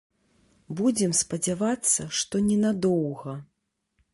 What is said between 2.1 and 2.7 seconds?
што не